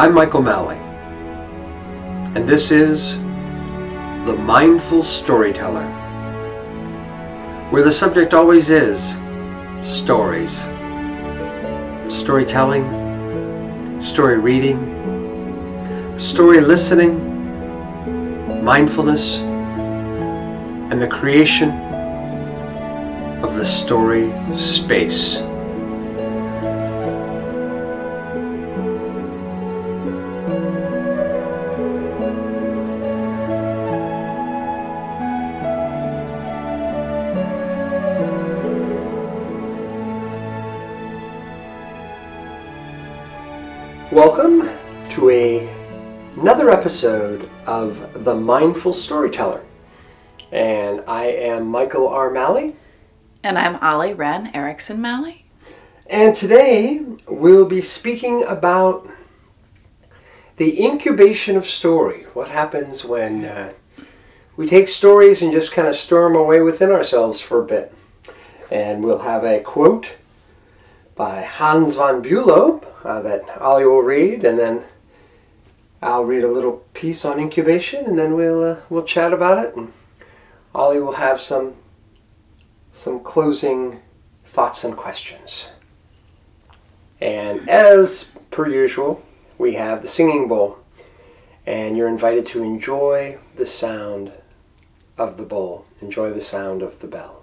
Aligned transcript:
I'm 0.00 0.14
Michael 0.14 0.40
Malley, 0.40 0.78
and 2.34 2.48
this 2.48 2.70
is 2.70 3.18
The 3.18 4.34
Mindful 4.34 5.02
Storyteller, 5.02 5.84
where 7.68 7.82
the 7.82 7.92
subject 7.92 8.32
always 8.32 8.70
is 8.70 9.18
stories. 9.82 10.62
Storytelling, 12.08 14.00
story 14.00 14.38
reading, 14.38 14.78
story 16.18 16.62
listening, 16.62 18.64
mindfulness, 18.64 19.36
and 19.36 20.98
the 20.98 21.08
creation 21.08 21.72
of 23.44 23.54
the 23.54 23.66
story 23.66 24.32
space. 24.56 25.42
Welcome 44.20 44.68
to 45.12 45.30
a, 45.30 45.66
another 46.36 46.68
episode 46.68 47.48
of 47.64 48.22
The 48.22 48.34
Mindful 48.34 48.92
Storyteller. 48.92 49.64
And 50.52 51.02
I 51.08 51.28
am 51.28 51.66
Michael 51.66 52.06
R. 52.06 52.28
Malley. 52.28 52.76
And 53.42 53.56
I'm 53.56 53.76
Ollie 53.76 54.12
Wren 54.12 54.50
Erickson 54.52 55.00
Malley. 55.00 55.46
And 56.08 56.36
today 56.36 57.00
we'll 57.28 57.66
be 57.66 57.80
speaking 57.80 58.44
about 58.44 59.08
the 60.58 60.84
incubation 60.84 61.56
of 61.56 61.64
story. 61.64 62.24
What 62.34 62.50
happens 62.50 63.02
when 63.02 63.46
uh, 63.46 63.72
we 64.54 64.66
take 64.66 64.88
stories 64.88 65.40
and 65.40 65.50
just 65.50 65.72
kind 65.72 65.88
of 65.88 65.96
store 65.96 66.28
them 66.28 66.36
away 66.36 66.60
within 66.60 66.90
ourselves 66.90 67.40
for 67.40 67.62
a 67.62 67.66
bit. 67.66 67.94
And 68.70 69.02
we'll 69.02 69.20
have 69.20 69.44
a 69.44 69.60
quote 69.60 70.10
by 71.14 71.42
Hans 71.42 71.96
von 71.96 72.22
Bülow 72.22 72.84
uh, 73.04 73.20
that 73.22 73.60
Ollie 73.60 73.84
will 73.84 74.02
read, 74.02 74.44
and 74.44 74.58
then 74.58 74.84
I'll 76.02 76.24
read 76.24 76.44
a 76.44 76.48
little 76.48 76.84
piece 76.94 77.24
on 77.24 77.38
incubation, 77.38 78.04
and 78.06 78.18
then 78.18 78.34
we'll 78.34 78.62
uh, 78.62 78.76
we'll 78.88 79.04
chat 79.04 79.32
about 79.32 79.58
it, 79.58 79.76
and 79.76 79.92
Ollie 80.74 81.00
will 81.00 81.12
have 81.12 81.40
some 81.40 81.74
some 82.92 83.20
closing 83.20 84.00
thoughts 84.44 84.84
and 84.84 84.96
questions. 84.96 85.70
And 87.20 87.68
as 87.68 88.30
per 88.50 88.66
usual, 88.68 89.22
we 89.58 89.74
have 89.74 90.00
the 90.00 90.08
singing 90.08 90.48
bowl, 90.48 90.78
and 91.66 91.96
you're 91.96 92.08
invited 92.08 92.46
to 92.46 92.62
enjoy 92.62 93.38
the 93.56 93.66
sound 93.66 94.32
of 95.18 95.36
the 95.36 95.42
bowl, 95.42 95.84
enjoy 96.00 96.32
the 96.32 96.40
sound 96.40 96.80
of 96.80 96.98
the 97.00 97.06
bell. 97.06 97.42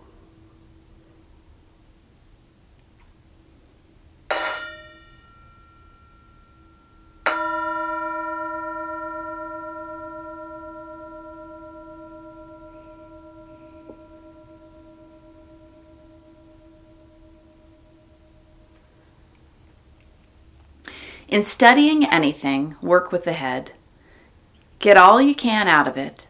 In 21.37 21.43
studying 21.43 22.03
anything, 22.03 22.77
work 22.81 23.11
with 23.11 23.25
the 23.25 23.33
head. 23.33 23.73
Get 24.79 24.97
all 24.97 25.21
you 25.21 25.35
can 25.35 25.67
out 25.67 25.87
of 25.87 25.95
it, 25.95 26.25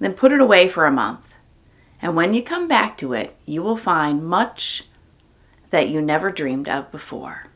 then 0.00 0.14
put 0.14 0.32
it 0.32 0.40
away 0.40 0.70
for 0.70 0.86
a 0.86 0.90
month. 0.90 1.34
And 2.00 2.16
when 2.16 2.32
you 2.32 2.42
come 2.42 2.66
back 2.66 2.96
to 2.96 3.12
it, 3.12 3.36
you 3.44 3.62
will 3.62 3.76
find 3.76 4.24
much 4.24 4.84
that 5.68 5.90
you 5.90 6.00
never 6.00 6.30
dreamed 6.30 6.66
of 6.66 6.90
before. 6.90 7.48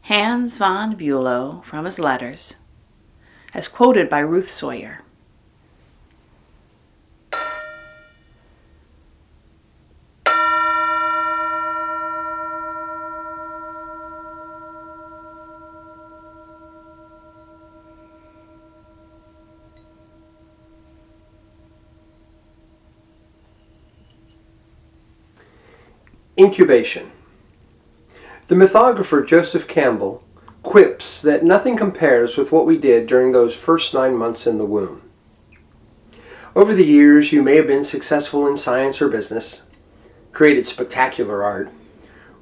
Hans 0.00 0.56
von 0.56 0.96
Bülow, 0.96 1.62
from 1.64 1.84
his 1.84 2.00
letters, 2.00 2.56
as 3.54 3.68
quoted 3.68 4.08
by 4.08 4.18
Ruth 4.18 4.50
Sawyer. 4.50 5.02
Incubation. 26.46 27.10
The 28.46 28.54
mythographer 28.54 29.26
Joseph 29.26 29.66
Campbell 29.66 30.22
quips 30.62 31.20
that 31.22 31.42
nothing 31.42 31.76
compares 31.76 32.36
with 32.36 32.52
what 32.52 32.64
we 32.64 32.78
did 32.78 33.08
during 33.08 33.32
those 33.32 33.52
first 33.52 33.92
nine 33.92 34.16
months 34.16 34.46
in 34.46 34.56
the 34.56 34.64
womb. 34.64 35.02
Over 36.54 36.72
the 36.72 36.86
years, 36.86 37.32
you 37.32 37.42
may 37.42 37.56
have 37.56 37.66
been 37.66 37.82
successful 37.82 38.46
in 38.46 38.56
science 38.56 39.02
or 39.02 39.08
business, 39.08 39.62
created 40.30 40.66
spectacular 40.66 41.42
art, 41.42 41.68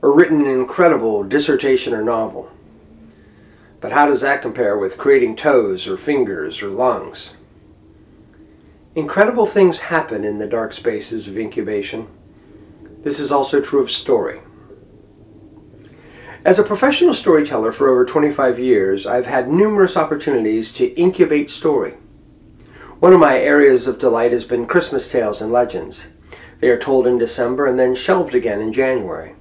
or 0.03 0.15
written 0.15 0.42
an 0.42 0.50
incredible 0.50 1.25
dissertation 1.25 1.94
or 1.94 2.04
novel. 2.04 2.53
But 3.81 3.92
how 3.92 4.04
does 4.04 4.21
that 4.21 4.42
compare 4.42 4.76
with 4.76 4.98
creating 4.98 5.36
toes 5.36 5.88
or 5.88 5.97
fingers 5.97 6.60
or 6.60 6.69
lungs? 6.69 7.31
Incredible 8.94 9.47
things 9.47 9.78
happen 9.78 10.25
in 10.25 10.38
the 10.41 10.47
dark 10.47 10.75
spaces 10.75 11.26
of 11.26 11.38
incubation. 11.38 12.06
This 13.04 13.20
is 13.20 13.31
also 13.31 13.60
true 13.60 13.81
of 13.81 13.91
story. 13.91 14.41
As 16.42 16.59
a 16.59 16.65
professional 16.65 17.12
storyteller 17.12 17.70
for 17.70 17.88
over 17.88 18.04
25 18.04 18.59
years, 18.59 19.06
I've 19.06 19.26
had 19.26 19.50
numerous 19.50 19.97
opportunities 19.97 20.72
to 20.75 20.98
incubate 20.98 21.50
story. 21.50 21.92
One 23.00 23.12
of 23.12 23.20
my 23.20 23.38
areas 23.38 23.87
of 23.87 23.98
delight 23.98 24.32
has 24.32 24.47
been 24.47 24.66
Christmas 24.66 25.10
tales 25.10 25.42
and 25.42 25.53
legends. 25.53 26.09
They 26.60 26.70
are 26.70 26.78
told 26.78 27.06
in 27.06 27.19
December 27.19 27.66
and 27.66 27.78
then 27.78 27.94
shelved 27.94 28.34
again 28.34 28.62
in 28.62 28.72
January. 28.72 29.34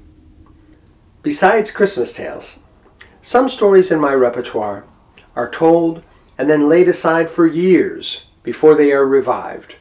Besides 1.22 1.72
Christmas 1.72 2.12
tales, 2.12 2.60
some 3.22 3.48
stories 3.48 3.92
in 3.92 4.00
my 4.02 4.14
repertoire 4.14 4.86
are 5.38 5.50
told 5.50 6.04
and 6.38 6.50
then 6.50 6.68
laid 6.68 6.90
aside 6.90 7.30
for 7.30 7.48
years 7.48 8.26
before 8.44 8.76
they 8.76 8.92
are 8.92 9.06
revived, 9.06 9.76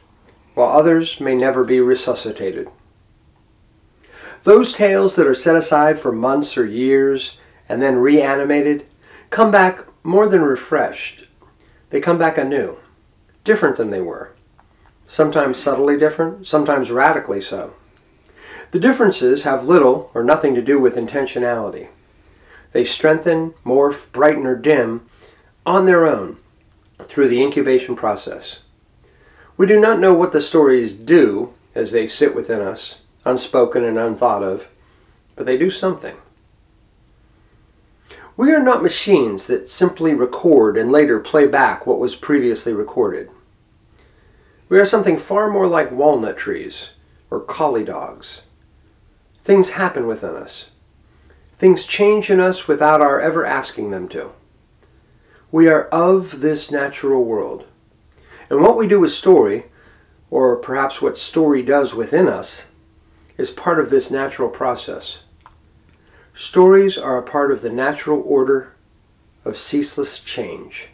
while 0.53 0.69
others 0.69 1.19
may 1.19 1.35
never 1.35 1.65
be 1.65 1.81
resuscitated. 1.81 2.69
Those 4.43 4.73
tales 4.73 5.15
that 5.15 5.27
are 5.27 5.35
set 5.35 5.55
aside 5.55 5.97
for 5.97 6.11
months 6.11 6.57
or 6.57 6.65
years 6.65 7.37
and 7.69 7.81
then 7.81 7.97
reanimated 7.97 8.85
come 9.29 9.51
back 9.51 9.85
more 10.03 10.27
than 10.27 10.41
refreshed. 10.41 11.27
They 11.89 12.01
come 12.01 12.17
back 12.17 12.37
anew, 12.37 12.77
different 13.43 13.77
than 13.77 13.89
they 13.89 14.01
were. 14.01 14.33
Sometimes 15.07 15.57
subtly 15.57 15.97
different, 15.97 16.45
sometimes 16.45 16.91
radically 16.91 17.39
so. 17.41 17.73
The 18.71 18.79
differences 18.79 19.43
have 19.43 19.65
little 19.65 20.11
or 20.13 20.23
nothing 20.23 20.55
to 20.55 20.61
do 20.61 20.79
with 20.79 20.95
intentionality. 20.95 21.87
They 22.73 22.83
strengthen, 22.83 23.53
morph, 23.63 24.11
brighten, 24.11 24.45
or 24.45 24.55
dim 24.55 25.07
on 25.65 25.85
their 25.85 26.07
own 26.07 26.37
through 27.07 27.29
the 27.29 27.41
incubation 27.41 27.95
process. 27.95 28.59
We 29.55 29.67
do 29.67 29.79
not 29.79 29.99
know 29.99 30.13
what 30.13 30.31
the 30.31 30.41
stories 30.41 30.93
do 30.93 31.53
as 31.75 31.91
they 31.91 32.07
sit 32.07 32.33
within 32.33 32.59
us, 32.59 33.01
unspoken 33.25 33.83
and 33.83 33.97
unthought 33.97 34.43
of, 34.43 34.67
but 35.35 35.45
they 35.45 35.57
do 35.57 35.69
something. 35.69 36.15
We 38.35 38.51
are 38.51 38.63
not 38.63 38.81
machines 38.81 39.45
that 39.47 39.69
simply 39.69 40.13
record 40.13 40.77
and 40.77 40.91
later 40.91 41.19
play 41.19 41.45
back 41.45 41.85
what 41.85 41.99
was 41.99 42.15
previously 42.15 42.73
recorded. 42.73 43.29
We 44.69 44.79
are 44.79 44.85
something 44.85 45.19
far 45.19 45.51
more 45.51 45.67
like 45.67 45.91
walnut 45.91 46.37
trees 46.37 46.91
or 47.29 47.39
collie 47.39 47.83
dogs. 47.83 48.41
Things 49.43 49.71
happen 49.71 50.07
within 50.07 50.35
us. 50.35 50.69
Things 51.57 51.85
change 51.85 52.29
in 52.29 52.39
us 52.39 52.67
without 52.67 53.01
our 53.01 53.21
ever 53.21 53.45
asking 53.45 53.91
them 53.91 54.07
to. 54.09 54.31
We 55.51 55.67
are 55.67 55.85
of 55.89 56.41
this 56.41 56.71
natural 56.71 57.23
world. 57.23 57.65
And 58.49 58.61
what 58.61 58.75
we 58.75 58.87
do 58.87 58.99
with 58.99 59.11
story, 59.11 59.65
or 60.31 60.57
perhaps 60.57 61.01
what 61.01 61.19
story 61.19 61.61
does 61.61 61.93
within 61.93 62.27
us, 62.27 62.65
is 63.37 63.51
part 63.51 63.79
of 63.79 63.89
this 63.89 64.11
natural 64.11 64.49
process. 64.49 65.19
Stories 66.33 66.97
are 66.97 67.17
a 67.17 67.23
part 67.23 67.51
of 67.51 67.61
the 67.61 67.69
natural 67.69 68.21
order 68.25 68.73
of 69.45 69.57
ceaseless 69.57 70.19
change. 70.19 70.89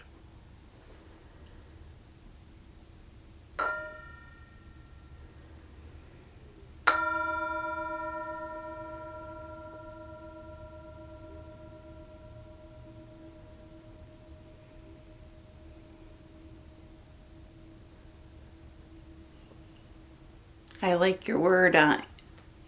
I 20.81 20.93
like 20.93 21.27
your 21.27 21.39
word 21.39 21.75
on 21.75 22.03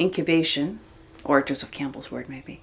incubation, 0.01 0.80
or 1.24 1.42
Joseph 1.42 1.71
Campbell's 1.71 2.12
word, 2.12 2.27
maybe. 2.27 2.59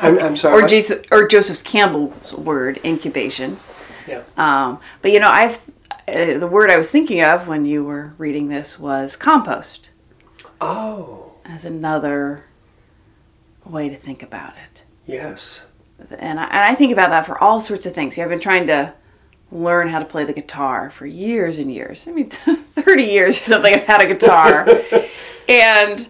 I'm, 0.00 0.18
I'm 0.18 0.36
sorry. 0.36 0.62
or? 0.62 0.66
Jesus, 0.68 1.02
or 1.10 1.26
Joseph 1.26 1.64
Campbell's 1.64 2.32
word, 2.34 2.78
incubation. 2.84 3.58
Yeah. 4.06 4.22
Um, 4.36 4.80
but 5.02 5.10
you 5.12 5.18
know, 5.20 5.30
I've 5.30 5.60
uh, 6.08 6.38
the 6.38 6.46
word 6.46 6.70
I 6.70 6.76
was 6.76 6.90
thinking 6.90 7.20
of 7.22 7.48
when 7.48 7.64
you 7.64 7.82
were 7.84 8.12
reading 8.18 8.48
this 8.48 8.78
was 8.78 9.16
compost 9.16 9.90
Oh, 10.60 11.34
as 11.44 11.64
another 11.64 12.44
way 13.64 13.88
to 13.88 13.96
think 13.96 14.22
about 14.22 14.54
it. 14.70 14.84
yes. 15.06 15.64
And 16.18 16.38
I, 16.38 16.44
and 16.44 16.58
I 16.64 16.74
think 16.74 16.92
about 16.92 17.08
that 17.10 17.24
for 17.26 17.42
all 17.42 17.58
sorts 17.60 17.86
of 17.86 17.94
things. 17.94 18.18
I've 18.18 18.28
been 18.28 18.38
trying 18.38 18.66
to 18.68 18.92
learn 19.50 19.88
how 19.88 19.98
to 19.98 20.04
play 20.04 20.24
the 20.24 20.32
guitar 20.34 20.90
for 20.90 21.06
years 21.06 21.58
and 21.58 21.72
years. 21.72 22.06
I 22.06 22.12
mean, 22.12 22.28
30 22.30 23.02
years 23.02 23.40
or 23.40 23.44
something, 23.44 23.74
I've 23.74 23.84
had 23.86 24.02
a 24.02 24.06
guitar. 24.06 24.68
and 25.48 26.06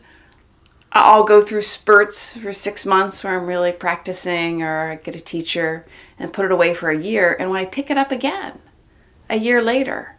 I'll 1.05 1.25
go 1.25 1.45
through 1.45 1.63
spurts 1.63 2.37
for 2.37 2.53
six 2.53 2.87
months 2.87 3.23
where 3.23 3.39
I'm 3.39 3.47
really 3.47 3.73
practicing 3.73 4.63
or 4.63 4.93
I 4.93 4.95
get 4.97 5.17
a 5.17 5.21
teacher 5.21 5.87
and 6.19 6.33
put 6.33 6.45
it 6.45 6.53
away 6.53 6.75
for 6.75 6.91
a 6.91 6.99
year. 6.99 7.37
And 7.39 7.51
when 7.51 7.61
I 7.61 7.65
pick 7.65 7.91
it 7.91 7.99
up 7.99 8.11
again, 8.11 8.59
a 9.29 9.37
year 9.37 9.63
later, 9.63 10.17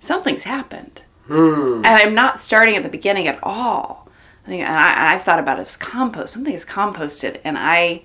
something's 0.00 0.42
happened. 0.44 1.02
Hmm. 1.26 1.82
And 1.84 1.86
I'm 1.86 2.14
not 2.14 2.38
starting 2.38 2.76
at 2.76 2.82
the 2.82 2.88
beginning 2.88 3.28
at 3.28 3.38
all. 3.42 4.08
I 4.44 4.48
think, 4.48 4.62
and 4.62 4.76
I, 4.76 5.14
I've 5.14 5.22
thought 5.22 5.38
about 5.38 5.58
it 5.58 5.62
as 5.62 5.76
compost. 5.76 6.34
Something 6.34 6.54
is 6.54 6.66
composted, 6.66 7.40
and 7.44 7.56
I 7.58 8.02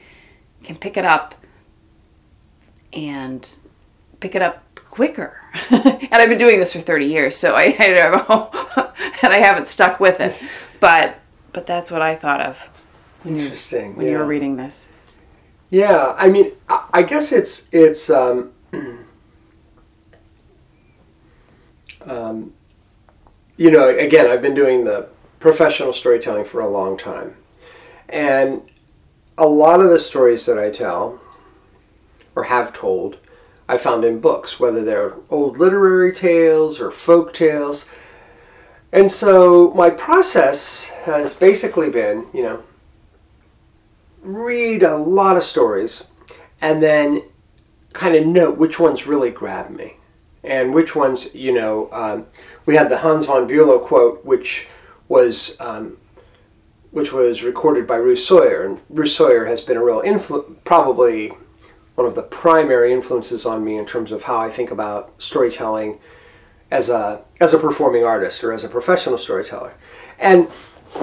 can 0.64 0.78
pick 0.78 0.96
it 0.96 1.04
up 1.04 1.36
and 2.94 3.58
pick 4.20 4.36
it 4.36 4.42
up 4.42 4.64
quicker. 4.76 5.38
and 5.70 6.10
I've 6.14 6.30
been 6.30 6.38
doing 6.38 6.60
this 6.60 6.74
for 6.74 6.80
30 6.80 7.06
years, 7.06 7.36
so 7.36 7.56
I, 7.56 7.76
I 7.78 7.90
don't 7.90 8.30
know, 8.30 8.50
and 9.24 9.34
I 9.34 9.38
haven't 9.38 9.68
stuck 9.68 10.00
with 10.00 10.22
it. 10.22 10.36
But 10.80 11.20
but 11.60 11.66
that's 11.66 11.92
what 11.92 12.02
I 12.02 12.16
thought 12.16 12.40
of 12.40 12.58
when 13.24 13.36
you 13.36 13.44
Interesting. 13.44 13.94
when 13.98 14.06
yeah. 14.06 14.14
you 14.14 14.18
were 14.20 14.26
reading 14.26 14.56
this. 14.56 14.88
Yeah, 15.70 16.16
I 16.18 16.30
mean, 16.30 16.54
I, 16.70 16.86
I 16.94 17.04
guess 17.04 17.34
it's 17.34 17.68
it's 17.74 18.10
um, 18.10 18.54
um, 22.06 22.54
you 23.58 23.72
know, 23.72 23.90
again, 23.90 24.26
I've 24.26 24.42
been 24.42 24.54
doing 24.54 24.86
the 24.86 25.10
professional 25.42 25.92
storytelling 25.92 26.46
for 26.46 26.62
a 26.62 26.70
long 26.70 26.96
time, 26.96 27.36
and 28.08 28.62
a 29.38 29.46
lot 29.46 29.82
of 29.82 29.90
the 29.90 30.00
stories 30.00 30.46
that 30.46 30.58
I 30.58 30.70
tell 30.70 31.20
or 32.38 32.44
have 32.44 32.72
told, 32.74 33.18
I 33.68 33.78
found 33.78 34.06
in 34.06 34.22
books, 34.22 34.62
whether 34.62 34.86
they're 34.86 35.16
old 35.30 35.58
literary 35.58 36.14
tales 36.14 36.80
or 36.80 36.90
folk 36.90 37.34
tales. 37.34 37.86
And 38.92 39.12
so 39.12 39.72
my 39.72 39.90
process 39.90 40.90
has 41.04 41.34
basically 41.34 41.90
been, 41.90 42.26
you 42.34 42.44
know, 42.44 42.64
read 44.22 44.84
a 44.84 44.98
lot 44.98 45.38
of 45.38 45.44
stories 45.44 46.06
and 46.62 46.82
then 46.82 47.24
kind 47.94 48.16
of 48.16 48.26
note 48.26 48.58
which 48.58 48.80
ones 48.80 49.08
really 49.08 49.30
grab 49.30 49.70
me. 49.70 49.96
And 50.44 50.74
which 50.74 50.96
ones 50.96 51.34
you 51.34 51.54
know 51.54 51.90
um, 51.92 52.26
we 52.66 52.76
had 52.76 52.90
the 52.90 52.98
Hans 52.98 53.26
von 53.26 53.48
Bülow 53.48 53.84
quote 53.84 54.24
which 54.24 54.68
was 55.10 55.58
um, 55.60 55.98
which 56.92 57.12
was 57.12 57.44
recorded 57.44 57.86
by 57.86 57.98
Ruth 57.98 58.20
Sawyer. 58.20 58.66
And 58.66 58.80
Ruth 58.90 59.12
Sawyer 59.12 59.46
has 59.46 59.62
been 59.62 59.78
a 59.78 59.84
real 59.84 60.02
influ- 60.02 60.56
probably 60.64 61.34
one 61.96 62.08
of 62.08 62.16
the 62.16 62.24
primary 62.24 62.94
influences 62.94 63.46
on 63.46 63.64
me 63.66 63.78
in 63.78 63.86
terms 63.86 64.12
of 64.14 64.24
how 64.24 64.40
I 64.40 64.50
think 64.50 64.72
about 64.72 65.14
storytelling 65.18 66.00
as 66.72 66.90
a 66.90 67.22
as 67.40 67.54
a 67.54 67.58
performing 67.58 68.04
artist 68.04 68.44
or 68.44 68.54
as 68.54 68.64
a 68.64 68.70
professional 68.70 69.18
storyteller. 69.18 69.74
And 70.20 70.48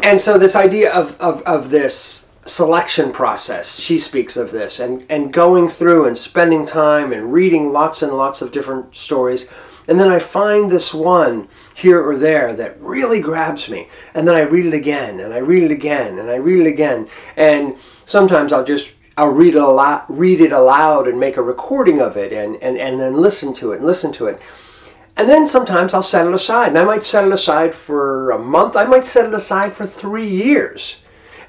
and 0.03 0.21
so 0.21 0.39
this 0.39 0.57
idea 0.57 0.93
of, 0.93 1.19
of, 1.21 1.43
of 1.43 1.71
this 1.71 2.27
selection 2.45 3.11
process 3.11 3.81
she 3.81 3.99
speaks 3.99 4.37
of 4.37 4.53
this 4.53 4.79
and, 4.79 5.05
and 5.11 5.33
going 5.33 5.69
through 5.69 6.07
and 6.07 6.17
spending 6.17 6.65
time 6.65 7.13
and 7.13 7.33
reading 7.33 7.73
lots 7.73 8.03
and 8.03 8.13
lots 8.13 8.41
of 8.41 8.53
different 8.53 8.95
stories 8.95 9.49
and 9.89 9.99
then 9.99 10.09
i 10.09 10.19
find 10.19 10.71
this 10.71 10.95
one 10.95 11.49
here 11.75 12.01
or 12.01 12.17
there 12.17 12.55
that 12.55 12.81
really 12.81 13.21
grabs 13.21 13.69
me 13.69 13.89
and 14.15 14.29
then 14.29 14.37
i 14.37 14.43
read 14.43 14.65
it 14.65 14.75
again 14.75 15.19
and 15.19 15.35
i 15.35 15.39
read 15.39 15.65
it 15.65 15.73
again 15.73 16.21
and 16.21 16.31
i 16.31 16.37
read 16.37 16.65
it 16.65 16.69
again. 16.69 17.09
And 17.37 17.77
sometimes 18.05 18.53
i'll 18.53 18.65
just 18.65 18.95
i'll 19.17 19.33
read 19.33 19.57
it 19.57 19.61
aloud 19.61 20.05
read 20.09 20.41
it 20.41 20.53
aloud 20.53 21.09
and 21.09 21.19
make 21.19 21.37
a 21.37 21.43
recording 21.43 22.01
of 22.01 22.17
it 22.17 22.33
and, 22.33 22.63
and, 22.63 22.79
and 22.79 23.01
then 23.01 23.15
listen 23.15 23.53
to 23.55 23.73
it 23.73 23.79
and 23.79 23.87
listen 23.87 24.13
to 24.13 24.29
it 24.29 24.41
and 25.17 25.29
then 25.29 25.47
sometimes 25.47 25.95
I'll 25.95 26.03
set 26.03 26.27
it 26.27 26.35
aside. 26.35 26.69
And 26.69 26.79
I 26.79 26.85
might 26.85 27.03
set 27.03 27.25
it 27.25 27.33
aside 27.33 27.75
for 27.75 28.31
a 28.31 28.39
month. 28.39 28.77
I 28.77 28.85
might 28.85 29.07
set 29.07 29.25
it 29.25 29.33
aside 29.33 29.75
for 29.75 29.87
three 29.87 30.29
years. 30.29 30.97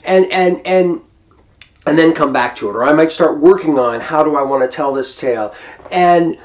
And 0.04 0.32
and 0.32 0.66
and 0.66 1.02
and 1.86 1.98
then 1.98 2.14
come 2.14 2.32
back 2.32 2.56
to 2.58 2.70
it. 2.70 2.74
Or 2.74 2.84
I 2.86 2.94
might 2.94 3.12
start 3.12 3.40
working 3.40 3.78
on 3.78 4.00
how 4.00 4.24
do 4.24 4.38
I 4.38 4.42
want 4.42 4.64
to 4.64 4.74
tell 4.74 4.94
this 4.94 5.16
tale. 5.16 5.54
And 5.92 6.38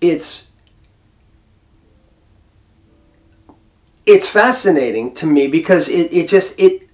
it's 0.00 0.50
it's 4.06 4.26
fascinating 4.26 5.14
to 5.14 5.26
me 5.26 5.46
because 5.46 5.88
it, 5.88 6.12
it 6.12 6.28
just 6.28 6.58
it 6.58 6.88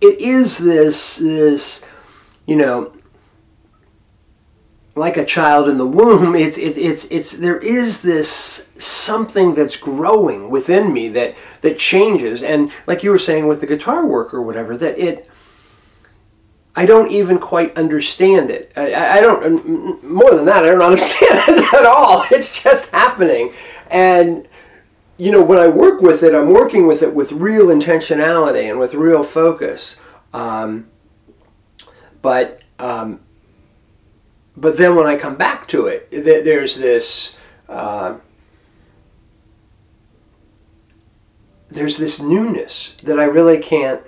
it 0.00 0.18
is 0.18 0.58
this 0.58 1.16
this 1.16 1.84
you 2.46 2.56
know 2.56 2.92
like 4.94 5.16
a 5.16 5.24
child 5.24 5.68
in 5.68 5.78
the 5.78 5.86
womb 5.86 6.34
it's 6.34 6.58
it, 6.58 6.76
it's 6.76 7.04
it's 7.06 7.32
there 7.32 7.58
is 7.58 8.02
this 8.02 8.68
something 8.76 9.54
that's 9.54 9.76
growing 9.76 10.50
within 10.50 10.92
me 10.92 11.08
that 11.08 11.34
that 11.62 11.78
changes 11.78 12.42
and 12.42 12.70
like 12.86 13.02
you 13.02 13.10
were 13.10 13.18
saying 13.18 13.48
with 13.48 13.60
the 13.60 13.66
guitar 13.66 14.06
work 14.06 14.34
or 14.34 14.42
whatever 14.42 14.76
that 14.76 14.98
it 14.98 15.28
I 16.74 16.86
don't 16.86 17.10
even 17.10 17.38
quite 17.38 17.76
understand 17.76 18.50
it. 18.50 18.72
I, 18.76 19.18
I 19.18 19.20
don't. 19.20 20.02
More 20.02 20.34
than 20.34 20.46
that, 20.46 20.62
I 20.64 20.68
don't 20.68 20.80
understand 20.92 21.40
it 21.48 21.74
at 21.74 21.84
all. 21.84 22.24
It's 22.30 22.62
just 22.62 22.90
happening, 22.90 23.52
and 23.90 24.48
you 25.18 25.30
know, 25.30 25.42
when 25.42 25.58
I 25.58 25.68
work 25.68 26.00
with 26.00 26.22
it, 26.22 26.34
I'm 26.34 26.48
working 26.48 26.86
with 26.86 27.02
it 27.02 27.14
with 27.14 27.30
real 27.32 27.66
intentionality 27.66 28.70
and 28.70 28.80
with 28.80 28.94
real 28.94 29.22
focus. 29.22 30.00
Um, 30.32 30.88
but 32.22 32.62
um, 32.78 33.20
but 34.56 34.76
then 34.76 34.96
when 34.96 35.06
I 35.06 35.16
come 35.16 35.36
back 35.36 35.66
to 35.68 35.86
it, 35.86 36.10
th- 36.10 36.44
there's 36.44 36.76
this 36.76 37.36
uh, 37.68 38.16
there's 41.70 41.96
this 41.96 42.20
newness 42.20 42.94
that 43.02 43.18
I 43.18 43.24
really 43.24 43.58
can't 43.58 44.02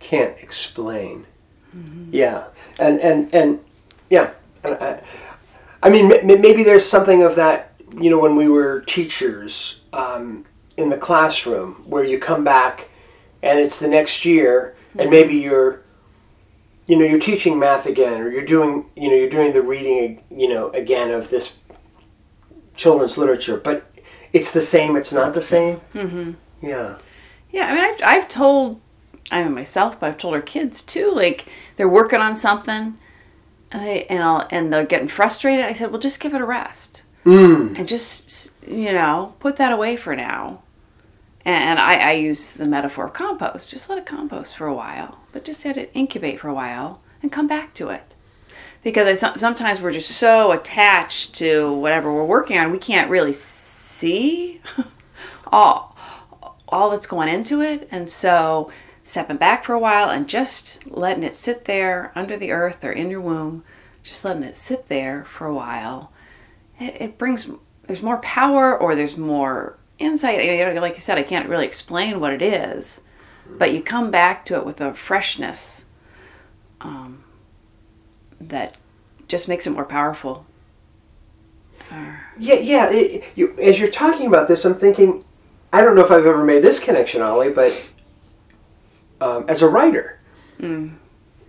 can't 0.00 0.36
explain. 0.38 1.26
Yeah, 2.10 2.44
and 2.78 3.00
and 3.00 3.34
and 3.34 3.64
yeah, 4.10 4.30
and 4.64 4.74
I, 4.74 5.02
I 5.82 5.88
mean 5.88 6.12
m- 6.12 6.40
maybe 6.40 6.62
there's 6.64 6.84
something 6.84 7.22
of 7.22 7.36
that. 7.36 7.72
You 7.98 8.10
know, 8.10 8.18
when 8.18 8.36
we 8.36 8.48
were 8.48 8.80
teachers 8.80 9.82
um, 9.92 10.44
in 10.76 10.88
the 10.90 10.96
classroom, 10.96 11.82
where 11.86 12.04
you 12.04 12.18
come 12.18 12.42
back 12.44 12.88
and 13.42 13.58
it's 13.58 13.78
the 13.78 13.88
next 13.88 14.24
year, 14.24 14.74
and 14.98 15.10
maybe 15.10 15.34
you're 15.34 15.81
you 16.86 16.96
know 16.98 17.04
you're 17.04 17.18
teaching 17.18 17.58
math 17.58 17.86
again 17.86 18.20
or 18.20 18.30
you're 18.30 18.44
doing 18.44 18.86
you 18.96 19.08
know 19.08 19.16
you're 19.16 19.30
doing 19.30 19.52
the 19.52 19.62
reading 19.62 20.22
you 20.30 20.48
know 20.48 20.70
again 20.70 21.10
of 21.10 21.30
this 21.30 21.58
children's 22.74 23.16
literature 23.18 23.56
but 23.56 23.90
it's 24.32 24.52
the 24.52 24.60
same 24.60 24.96
it's 24.96 25.12
not 25.12 25.34
the 25.34 25.40
same 25.40 25.80
Mm-hmm. 25.94 26.32
yeah 26.66 26.96
Yeah, 27.50 27.66
I 27.66 27.74
mean, 27.74 27.84
I've, 27.84 28.00
I've 28.02 28.28
told, 28.28 28.80
I 29.30 29.42
mean, 29.44 29.54
myself, 29.54 30.00
but 30.00 30.06
I've 30.08 30.18
told 30.18 30.34
our 30.34 30.40
kids 30.40 30.82
too. 30.82 31.10
Like 31.12 31.46
they're 31.76 31.88
working 31.88 32.20
on 32.20 32.34
something, 32.34 32.98
and 33.70 33.82
I, 33.82 34.06
and 34.08 34.22
I'll, 34.22 34.46
and 34.50 34.72
they're 34.72 34.86
getting 34.86 35.08
frustrated. 35.08 35.66
I 35.66 35.74
said, 35.74 35.90
well, 35.90 36.00
just 36.00 36.18
give 36.18 36.34
it 36.34 36.40
a 36.40 36.46
rest 36.46 37.02
mm. 37.24 37.78
and 37.78 37.86
just 37.86 38.52
you 38.66 38.92
know 38.92 39.34
put 39.38 39.56
that 39.56 39.72
away 39.72 39.96
for 39.96 40.16
now. 40.16 40.62
And 41.44 41.78
I, 41.78 42.10
I 42.10 42.12
use 42.12 42.52
the 42.52 42.68
metaphor 42.68 43.06
of 43.06 43.14
compost. 43.14 43.70
Just 43.70 43.88
let 43.88 43.98
it 43.98 44.06
compost 44.06 44.56
for 44.56 44.66
a 44.66 44.74
while, 44.74 45.18
but 45.32 45.44
just 45.44 45.64
let 45.64 45.76
it 45.76 45.90
incubate 45.94 46.40
for 46.40 46.48
a 46.48 46.54
while 46.54 47.02
and 47.22 47.32
come 47.32 47.46
back 47.46 47.74
to 47.74 47.88
it. 47.88 48.14
Because 48.84 49.20
sometimes 49.20 49.80
we're 49.80 49.92
just 49.92 50.10
so 50.10 50.52
attached 50.52 51.34
to 51.36 51.72
whatever 51.72 52.12
we're 52.12 52.24
working 52.24 52.58
on, 52.58 52.72
we 52.72 52.78
can't 52.78 53.10
really 53.10 53.32
see 53.32 54.60
all 55.46 55.96
all 56.68 56.90
that's 56.90 57.06
going 57.06 57.28
into 57.28 57.60
it. 57.60 57.86
And 57.90 58.08
so 58.08 58.72
stepping 59.02 59.36
back 59.36 59.64
for 59.64 59.74
a 59.74 59.78
while 59.78 60.08
and 60.08 60.28
just 60.28 60.90
letting 60.90 61.22
it 61.22 61.34
sit 61.34 61.66
there 61.66 62.10
under 62.14 62.36
the 62.36 62.50
earth 62.50 62.82
or 62.82 62.92
in 62.92 63.10
your 63.10 63.20
womb, 63.20 63.62
just 64.02 64.24
letting 64.24 64.42
it 64.42 64.56
sit 64.56 64.86
there 64.86 65.24
for 65.24 65.46
a 65.46 65.54
while, 65.54 66.12
it, 66.80 66.96
it 67.00 67.18
brings 67.18 67.48
there's 67.86 68.02
more 68.02 68.18
power 68.18 68.76
or 68.76 68.94
there's 68.94 69.16
more 69.16 69.76
insight. 70.02 70.38
Like 70.80 70.94
you 70.94 71.00
said, 71.00 71.18
I 71.18 71.22
can't 71.22 71.48
really 71.48 71.66
explain 71.66 72.20
what 72.20 72.32
it 72.32 72.42
is, 72.42 73.00
but 73.48 73.72
you 73.72 73.82
come 73.82 74.10
back 74.10 74.44
to 74.46 74.56
it 74.56 74.66
with 74.66 74.80
a 74.80 74.92
freshness 74.94 75.84
um, 76.80 77.24
that 78.40 78.76
just 79.28 79.48
makes 79.48 79.66
it 79.66 79.70
more 79.70 79.84
powerful. 79.84 80.46
Yeah 82.38 82.54
yeah 82.54 82.90
it, 82.90 83.24
you, 83.34 83.54
as 83.60 83.78
you're 83.78 83.90
talking 83.90 84.26
about 84.26 84.48
this 84.48 84.64
i'm 84.64 84.74
thinking 84.74 85.24
I 85.74 85.82
don't 85.82 85.94
know 85.94 86.04
if 86.04 86.10
I've 86.10 86.26
ever 86.26 86.44
made 86.44 86.62
this 86.62 86.78
connection, 86.78 87.22
Ollie, 87.22 87.50
but 87.50 87.92
um, 89.22 89.46
as 89.48 89.62
a 89.62 89.68
writer, 89.68 90.18
Mm. 90.60 90.92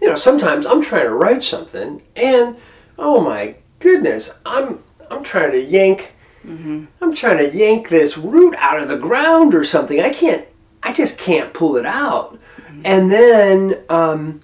you 0.01 0.07
know, 0.07 0.15
sometimes 0.15 0.65
I'm 0.65 0.81
trying 0.81 1.03
to 1.03 1.13
write 1.13 1.43
something, 1.43 2.01
and 2.15 2.55
oh 2.97 3.21
my 3.21 3.55
goodness, 3.79 4.39
I'm 4.45 4.81
I'm 5.11 5.23
trying 5.23 5.51
to 5.51 5.61
yank, 5.61 6.13
Mm-hmm. 6.45 6.85
I'm 7.01 7.13
trying 7.13 7.37
to 7.37 7.55
yank 7.55 7.89
this 7.89 8.17
root 8.17 8.55
out 8.57 8.79
of 8.79 8.89
the 8.89 8.97
ground 8.97 9.55
or 9.55 9.63
something. 9.63 10.01
I 10.01 10.09
can't, 10.09 10.45
I 10.81 10.91
just 10.91 11.17
can't 11.17 11.53
pull 11.53 11.77
it 11.77 11.85
out, 11.85 12.37
mm-hmm. 12.57 12.81
and 12.83 13.11
then 13.11 13.83
um, 13.89 14.41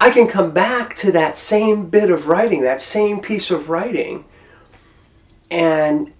I 0.00 0.10
can 0.10 0.26
come 0.26 0.52
back 0.52 0.96
to 0.96 1.12
that 1.12 1.36
same 1.36 1.90
bit 1.90 2.10
of 2.10 2.28
writing, 2.28 2.62
that 2.62 2.80
same 2.80 3.20
piece 3.20 3.50
of 3.50 3.68
writing, 3.68 4.24
and 5.50 6.12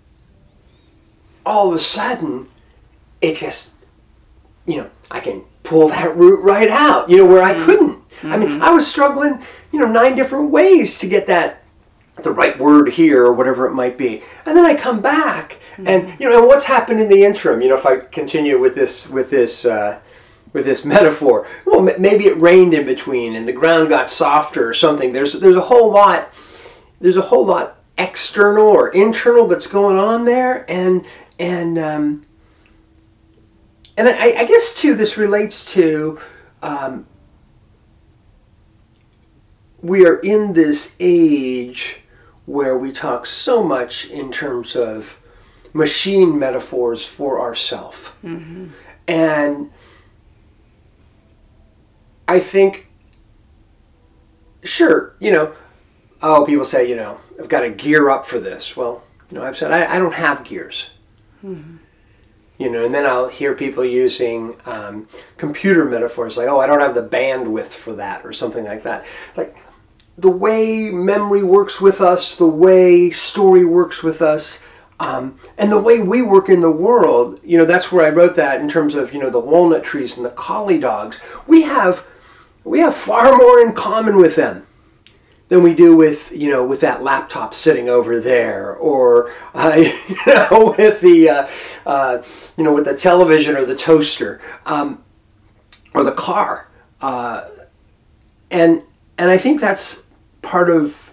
all 1.47 1.69
of 1.69 1.75
a 1.75 1.79
sudden, 1.79 2.49
it 3.23 3.37
just, 3.37 3.73
you 4.67 4.77
know, 4.77 4.91
I 5.11 5.21
can 5.21 5.43
pull 5.63 5.89
that 5.89 6.15
root 6.17 6.43
right 6.43 6.69
out, 6.69 7.09
you 7.09 7.17
know, 7.17 7.27
where 7.27 7.43
I 7.43 7.55
mm-hmm. 7.55 7.65
couldn't. 7.65 7.99
I 8.25 8.37
mean, 8.37 8.61
I 8.61 8.71
was 8.71 8.87
struggling, 8.87 9.41
you 9.73 9.79
know, 9.79 9.87
nine 9.87 10.17
different 10.17 10.51
ways 10.51 10.99
to 10.99 11.07
get 11.07 11.27
that, 11.27 11.58
the 12.23 12.31
right 12.31 12.59
word 12.59 12.91
here 12.91 13.25
or 13.25 13.33
whatever 13.33 13.67
it 13.67 13.75
might 13.75 13.97
be. 13.97 14.23
And 14.47 14.57
then 14.57 14.65
I 14.65 14.75
come 14.75 15.01
back 15.01 15.59
and, 15.79 16.19
you 16.19 16.29
know, 16.29 16.39
and 16.39 16.49
what's 16.49 16.65
happened 16.65 17.01
in 17.01 17.09
the 17.09 17.25
interim, 17.25 17.63
you 17.63 17.69
know, 17.69 17.77
if 17.77 17.87
I 17.87 17.99
continue 17.99 18.59
with 18.59 18.75
this, 18.75 19.09
with 19.09 19.31
this, 19.31 19.65
uh, 19.65 20.01
with 20.53 20.65
this 20.65 20.85
metaphor, 20.85 21.47
well, 21.67 21.89
m- 21.89 22.01
maybe 22.01 22.27
it 22.27 22.37
rained 22.39 22.75
in 22.75 22.85
between 22.87 23.37
and 23.37 23.47
the 23.47 23.53
ground 23.53 23.89
got 23.89 24.11
softer 24.11 24.69
or 24.69 24.75
something. 24.75 25.13
There's, 25.13 25.35
there's 25.35 25.57
a 25.57 25.61
whole 25.61 25.93
lot, 25.93 26.33
there's 27.01 27.17
a 27.17 27.23
whole 27.23 27.47
lot 27.47 27.79
external 27.99 28.67
or 28.67 28.89
internal 28.91 29.47
that's 29.47 29.67
going 29.67 29.99
on 29.99 30.25
there 30.25 30.65
and 30.71 31.05
and 31.41 31.79
um, 31.79 32.23
and 33.97 34.09
I, 34.09 34.39
I 34.39 34.45
guess 34.45 34.73
too 34.73 34.95
this 34.95 35.17
relates 35.17 35.73
to 35.73 36.21
um, 36.63 37.07
we 39.83 40.07
are 40.07 40.19
in 40.21 40.53
this 40.53 40.95
age 41.01 42.01
where 42.49 42.77
we 42.79 42.91
talk 42.91 43.27
so 43.27 43.63
much 43.63 44.09
in 44.11 44.33
terms 44.33 44.75
of 44.75 45.19
machine 45.73 46.39
metaphors 46.39 47.05
for 47.05 47.41
ourself 47.41 48.17
and 49.07 49.71
I 52.27 52.39
think 52.41 52.89
sure 54.63 55.15
you 55.21 55.31
know 55.31 55.53
oh, 56.23 56.45
people 56.45 56.65
say, 56.65 56.89
you 56.89 56.97
know, 56.97 57.19
I've 57.39 57.49
got 57.49 57.61
to 57.61 57.71
gear 57.71 58.11
up 58.11 58.25
for 58.25 58.39
this. 58.39 58.77
Well, 58.77 59.03
you 59.31 59.39
know, 59.39 59.45
I've 59.45 59.57
said 59.57 59.73
I, 59.73 59.97
I 59.97 59.99
don't 59.99 60.15
have 60.15 60.45
gears. 60.45 60.91
You 62.59 62.71
know, 62.71 62.85
and 62.85 62.93
then 62.93 63.07
I'll 63.07 63.29
hear 63.29 63.55
people 63.55 63.85
using 63.85 64.57
um, 64.67 65.07
computer 65.37 65.85
metaphors 65.85 66.37
like, 66.37 66.49
oh, 66.49 66.59
I 66.59 66.67
don't 66.67 66.81
have 66.81 66.97
the 66.97 67.07
bandwidth 67.07 67.69
for 67.69 67.93
that, 67.95 68.27
or 68.27 68.33
something 68.33 68.65
like 68.65 68.83
that. 68.83 69.07
Like 69.37 69.57
the 70.19 70.31
way 70.31 70.91
memory 70.91 71.45
works 71.45 71.81
with 71.81 72.01
us, 72.01 72.35
the 72.35 72.47
way 72.47 73.09
story 73.09 73.65
works 73.65 74.03
with 74.03 74.21
us, 74.21 74.61
um, 74.99 75.39
and 75.57 75.71
the 75.71 75.81
way 75.81 76.01
we 76.01 76.23
work 76.23 76.49
in 76.49 76.61
the 76.61 76.71
world. 76.71 77.39
You 77.45 77.57
know, 77.57 77.65
that's 77.65 77.93
where 77.93 78.05
I 78.05 78.11
wrote 78.11 78.35
that 78.35 78.61
in 78.61 78.69
terms 78.69 78.97
of 78.97 79.15
you 79.15 79.21
know 79.21 79.31
the 79.31 79.39
walnut 79.39 79.85
trees 79.85 80.17
and 80.17 80.27
the 80.27 80.31
collie 80.31 80.81
dogs. 80.81 81.21
We 81.47 81.63
have 81.63 82.05
we 82.65 82.81
have 82.81 82.95
far 82.95 83.37
more 83.37 83.61
in 83.61 83.73
common 83.75 84.17
with 84.17 84.35
them 84.35 84.67
than 85.47 85.63
we 85.63 85.73
do 85.73 85.97
with 85.97 86.33
you 86.33 86.51
know 86.51 86.65
with 86.67 86.81
that 86.81 87.05
laptop 87.05 87.55
sitting 87.55 87.89
over 87.89 88.21
there 88.21 88.75
or 88.75 89.33
uh, 89.55 89.77
you 89.77 90.17
know 90.27 90.75
with 90.77 91.01
the 91.01 91.29
uh, 91.29 91.49
uh, 91.87 92.23
you 92.57 92.65
know 92.65 92.75
with 92.75 92.87
the 92.87 92.95
television 92.95 93.57
or 93.57 93.65
the 93.65 93.77
toaster 93.77 94.41
um, 94.67 95.05
or 95.95 96.03
the 96.03 96.13
car 96.13 96.69
uh, 97.01 97.49
and 98.51 98.83
and 99.17 99.31
I 99.31 99.39
think 99.39 99.61
that's 99.61 100.03
part 100.49 100.71
of 100.71 101.13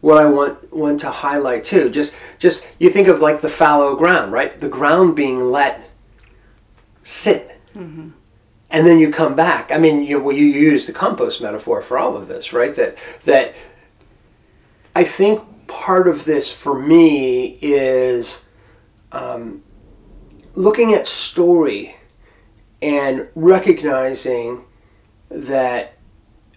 what 0.00 0.18
I 0.18 0.26
want 0.26 0.72
want 0.72 1.00
to 1.00 1.10
highlight 1.10 1.64
too 1.64 1.90
just 1.90 2.14
just 2.38 2.66
you 2.78 2.88
think 2.88 3.08
of 3.08 3.20
like 3.20 3.40
the 3.40 3.48
fallow 3.48 3.96
ground 3.96 4.32
right 4.32 4.60
the 4.60 4.68
ground 4.68 5.16
being 5.16 5.50
let 5.50 5.90
sit 7.02 7.58
and 8.70 8.86
then 8.86 8.98
you 8.98 9.10
come 9.10 9.34
back. 9.34 9.72
I 9.72 9.78
mean, 9.78 10.02
you 10.02 10.20
well, 10.20 10.36
you 10.36 10.44
use 10.44 10.86
the 10.86 10.92
compost 10.92 11.40
metaphor 11.40 11.80
for 11.80 11.98
all 11.98 12.16
of 12.16 12.28
this, 12.28 12.52
right? 12.52 12.74
That 12.74 12.98
that 13.24 13.54
I 14.94 15.04
think 15.04 15.42
part 15.66 16.08
of 16.08 16.24
this 16.24 16.52
for 16.52 16.78
me 16.78 17.58
is 17.62 18.44
um, 19.12 19.62
looking 20.54 20.92
at 20.92 21.06
story 21.06 21.96
and 22.82 23.28
recognizing 23.34 24.64
that 25.30 25.97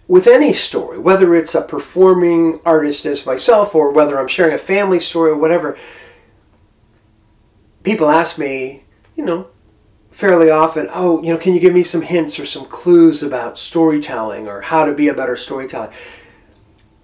with 0.08 0.26
any 0.26 0.52
story, 0.52 0.98
whether 0.98 1.34
it's 1.34 1.54
a 1.54 1.62
performing 1.62 2.60
artist 2.64 3.06
as 3.06 3.24
myself 3.24 3.74
or 3.74 3.92
whether 3.92 4.18
I'm 4.18 4.28
sharing 4.28 4.54
a 4.54 4.58
family 4.58 5.00
story 5.00 5.30
or 5.30 5.36
whatever, 5.36 5.76
people 7.82 8.10
ask 8.10 8.38
me, 8.38 8.84
you 9.16 9.24
know, 9.24 9.48
fairly 10.10 10.50
often, 10.50 10.88
oh, 10.92 11.22
you 11.22 11.32
know, 11.32 11.38
can 11.38 11.54
you 11.54 11.60
give 11.60 11.72
me 11.72 11.82
some 11.82 12.02
hints 12.02 12.38
or 12.38 12.46
some 12.46 12.66
clues 12.66 13.22
about 13.22 13.58
storytelling 13.58 14.46
or 14.48 14.60
how 14.60 14.84
to 14.84 14.92
be 14.92 15.08
a 15.08 15.14
better 15.14 15.36
storyteller? 15.36 15.90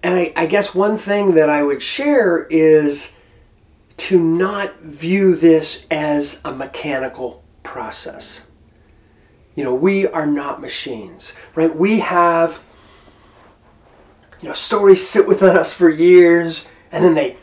And 0.02 0.14
I, 0.14 0.32
I 0.36 0.46
guess 0.46 0.74
one 0.74 0.96
thing 0.96 1.34
that 1.34 1.48
I 1.48 1.62
would 1.62 1.82
share 1.82 2.46
is 2.50 3.12
to 3.96 4.18
not 4.18 4.80
view 4.80 5.34
this 5.34 5.86
as 5.90 6.40
a 6.44 6.52
mechanical 6.52 7.42
process. 7.62 8.46
You 9.56 9.64
know, 9.64 9.74
we 9.74 10.06
are 10.06 10.26
not 10.26 10.60
machines, 10.60 11.32
right? 11.56 11.74
We 11.74 11.98
have, 11.98 12.60
you 14.40 14.48
know, 14.48 14.54
stories 14.54 15.06
sit 15.06 15.26
within 15.26 15.56
us 15.56 15.72
for 15.72 15.90
years 15.90 16.66
and 16.92 17.04
then 17.04 17.14
they 17.14 17.36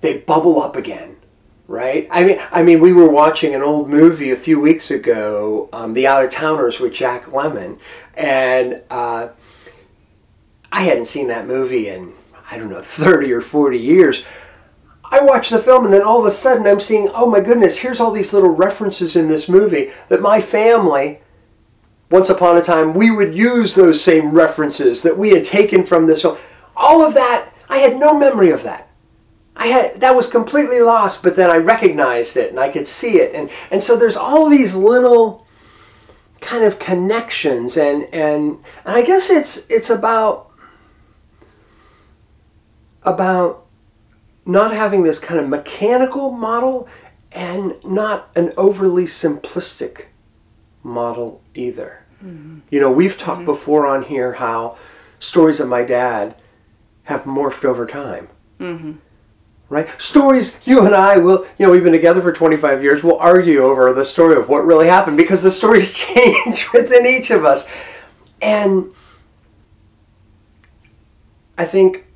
they 0.00 0.18
bubble 0.18 0.62
up 0.62 0.76
again 0.76 1.16
right? 1.70 2.08
I 2.10 2.24
mean, 2.24 2.40
I 2.50 2.64
mean, 2.64 2.80
we 2.80 2.92
were 2.92 3.08
watching 3.08 3.54
an 3.54 3.62
old 3.62 3.88
movie 3.88 4.32
a 4.32 4.36
few 4.36 4.58
weeks 4.58 4.90
ago, 4.90 5.68
um, 5.72 5.94
The 5.94 6.04
Out 6.04 6.24
of 6.24 6.30
Towners 6.30 6.80
with 6.80 6.92
Jack 6.92 7.26
Lemmon, 7.26 7.78
and 8.14 8.82
uh, 8.90 9.28
I 10.72 10.82
hadn't 10.82 11.04
seen 11.04 11.28
that 11.28 11.46
movie 11.46 11.88
in 11.88 12.12
I 12.50 12.58
don't 12.58 12.70
know 12.70 12.82
thirty 12.82 13.32
or 13.32 13.40
forty 13.40 13.78
years. 13.78 14.24
I 15.04 15.20
watched 15.20 15.50
the 15.50 15.60
film, 15.60 15.84
and 15.84 15.94
then 15.94 16.02
all 16.02 16.18
of 16.18 16.26
a 16.26 16.30
sudden, 16.32 16.66
I'm 16.66 16.80
seeing, 16.80 17.08
oh 17.14 17.26
my 17.30 17.40
goodness, 17.40 17.78
here's 17.78 18.00
all 18.00 18.10
these 18.10 18.32
little 18.32 18.50
references 18.50 19.14
in 19.14 19.28
this 19.28 19.48
movie 19.48 19.90
that 20.08 20.20
my 20.20 20.40
family. 20.40 21.20
Once 22.10 22.28
upon 22.28 22.56
a 22.56 22.62
time, 22.62 22.92
we 22.92 23.10
would 23.10 23.34
use 23.34 23.74
those 23.74 24.02
same 24.02 24.32
references 24.32 25.02
that 25.02 25.16
we 25.16 25.30
had 25.30 25.44
taken 25.44 25.84
from 25.84 26.06
this 26.06 26.22
film. 26.22 26.36
All 26.76 27.04
of 27.04 27.14
that, 27.14 27.52
I 27.68 27.78
had 27.78 27.96
no 27.96 28.18
memory 28.18 28.50
of 28.50 28.64
that. 28.64 28.88
I 29.54 29.66
had 29.66 30.00
that 30.00 30.16
was 30.16 30.26
completely 30.26 30.80
lost, 30.80 31.22
but 31.22 31.36
then 31.36 31.50
I 31.50 31.56
recognized 31.56 32.36
it 32.36 32.50
and 32.50 32.58
I 32.58 32.70
could 32.70 32.88
see 32.88 33.18
it, 33.18 33.34
and 33.34 33.50
and 33.70 33.82
so 33.82 33.94
there's 33.94 34.16
all 34.16 34.48
these 34.48 34.74
little 34.74 35.46
kind 36.40 36.64
of 36.64 36.78
connections, 36.78 37.76
and 37.76 38.04
and 38.12 38.58
and 38.84 38.96
I 38.96 39.02
guess 39.02 39.28
it's 39.28 39.68
it's 39.68 39.90
about 39.90 40.50
about 43.02 43.66
not 44.46 44.72
having 44.72 45.02
this 45.02 45.18
kind 45.18 45.38
of 45.38 45.48
mechanical 45.48 46.32
model 46.32 46.88
and 47.32 47.76
not 47.84 48.30
an 48.34 48.52
overly 48.56 49.04
simplistic 49.04 50.06
model 50.82 51.42
either. 51.54 51.99
Mm-hmm. 52.24 52.60
You 52.70 52.80
know, 52.80 52.90
we've 52.90 53.16
talked 53.16 53.38
mm-hmm. 53.38 53.46
before 53.46 53.86
on 53.86 54.02
here 54.02 54.34
how 54.34 54.76
stories 55.18 55.60
of 55.60 55.68
my 55.68 55.82
dad 55.82 56.36
have 57.04 57.24
morphed 57.24 57.64
over 57.64 57.86
time 57.86 58.28
mm-hmm. 58.60 58.92
right? 59.68 59.88
Stories, 60.00 60.60
you 60.64 60.84
and 60.84 60.94
I 60.94 61.16
will, 61.16 61.46
you 61.58 61.66
know, 61.66 61.72
we've 61.72 61.82
been 61.82 61.92
together 61.92 62.20
for 62.20 62.32
25 62.32 62.82
years, 62.82 63.02
we'll 63.02 63.18
argue 63.18 63.62
over 63.62 63.92
the 63.92 64.04
story 64.04 64.36
of 64.36 64.48
what 64.48 64.64
really 64.64 64.86
happened 64.86 65.16
because 65.16 65.42
the 65.42 65.50
stories 65.50 65.92
change 65.94 66.70
within 66.72 67.06
each 67.06 67.30
of 67.30 67.44
us. 67.44 67.68
And 68.42 68.92
I 71.58 71.64
think, 71.64 72.06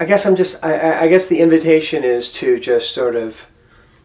I 0.00 0.04
guess 0.04 0.26
I'm 0.26 0.36
just, 0.36 0.62
I- 0.64 0.78
I, 0.78 1.00
I 1.02 1.08
guess 1.08 1.28
the 1.28 1.40
invitation 1.40 2.02
is 2.02 2.32
to 2.34 2.58
just 2.58 2.94
sort 2.94 3.14
of 3.14 3.46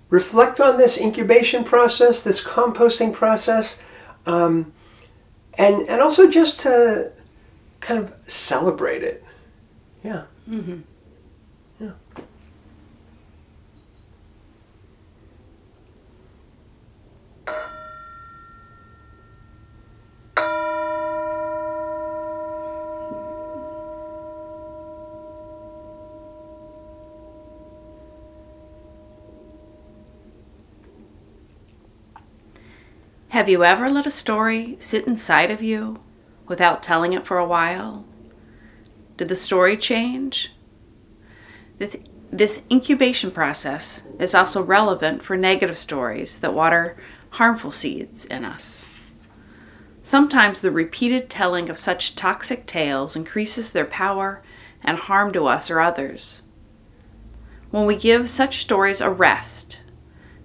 reflect 0.10 0.60
on 0.60 0.78
this 0.78 0.98
incubation 0.98 1.64
process, 1.64 2.22
this 2.22 2.44
composting 2.44 3.12
process, 3.12 3.78
um, 4.28 4.74
and, 5.56 5.88
and 5.90 6.02
also 6.02 6.30
just 6.30 6.60
to 6.62 7.12
kind 7.80 8.00
of 8.00 8.14
celebrate 8.28 9.04
it. 9.04 9.24
Yeah. 10.04 10.24
Have 33.38 33.50
you 33.50 33.64
ever 33.64 33.88
let 33.88 34.08
a 34.08 34.10
story 34.10 34.78
sit 34.80 35.06
inside 35.06 35.52
of 35.52 35.62
you 35.62 36.00
without 36.48 36.82
telling 36.82 37.14
it 37.14 37.28
for 37.28 37.38
a 37.38 37.46
while? 37.46 38.04
Did 39.16 39.30
the 39.30 39.36
story 39.36 39.78
change? 39.78 40.52
This, 41.78 41.98
this 42.32 42.64
incubation 42.72 43.30
process 43.30 44.02
is 44.18 44.34
also 44.34 44.64
relevant 44.64 45.22
for 45.24 45.38
negative 45.38 45.78
stories 45.78 46.38
that 46.38 46.56
water 46.56 46.98
harmful 47.30 47.70
seeds 47.70 48.26
in 48.26 48.44
us. 48.44 48.84
Sometimes 50.02 50.62
the 50.62 50.72
repeated 50.72 51.30
telling 51.30 51.70
of 51.70 51.78
such 51.78 52.16
toxic 52.16 52.66
tales 52.66 53.16
increases 53.16 53.72
their 53.72 53.86
power 53.86 54.42
and 54.84 54.98
harm 54.98 55.32
to 55.34 55.46
us 55.46 55.70
or 55.70 55.80
others. 55.80 56.42
When 57.70 57.86
we 57.86 57.98
give 57.98 58.32
such 58.32 58.58
stories 58.58 59.00
a 59.00 59.12
rest, 59.12 59.82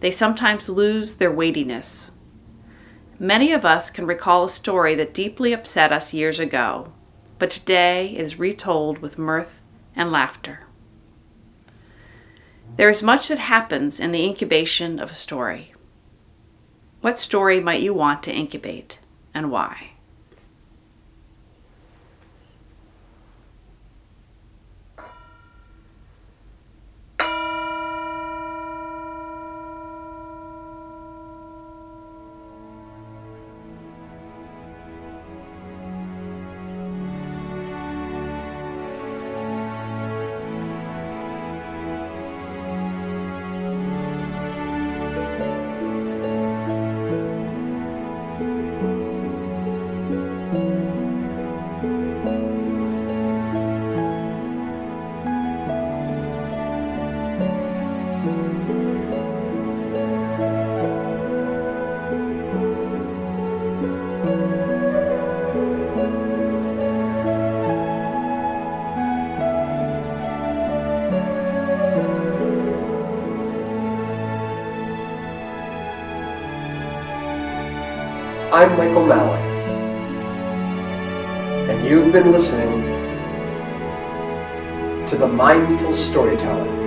they 0.00 0.10
sometimes 0.10 0.68
lose 0.68 1.14
their 1.14 1.32
weightiness. 1.32 2.10
Many 3.22 3.52
of 3.52 3.64
us 3.64 3.88
can 3.88 4.04
recall 4.04 4.46
a 4.46 4.50
story 4.50 4.96
that 4.96 5.14
deeply 5.14 5.52
upset 5.52 5.92
us 5.92 6.12
years 6.12 6.40
ago, 6.40 6.92
but 7.38 7.50
today 7.50 8.08
is 8.16 8.36
retold 8.36 8.98
with 8.98 9.16
mirth 9.16 9.60
and 9.94 10.10
laughter. 10.10 10.64
There 12.74 12.90
is 12.90 13.00
much 13.00 13.28
that 13.28 13.38
happens 13.38 14.00
in 14.00 14.10
the 14.10 14.24
incubation 14.26 14.98
of 14.98 15.12
a 15.12 15.14
story. 15.14 15.72
What 17.00 17.16
story 17.16 17.60
might 17.60 17.80
you 17.80 17.94
want 17.94 18.24
to 18.24 18.34
incubate? 18.34 18.98
and 19.32 19.52
why. 19.52 19.91
I'm 78.62 78.78
Michael 78.78 79.04
Malley, 79.04 79.40
and 81.68 81.84
you've 81.84 82.12
been 82.12 82.30
listening 82.30 82.84
to 85.04 85.16
the 85.16 85.26
Mindful 85.26 85.92
Storyteller. 85.92 86.81